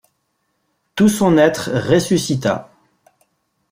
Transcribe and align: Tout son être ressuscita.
Tout 0.95 1.09
son 1.09 1.37
être 1.37 1.69
ressuscita. 1.73 2.71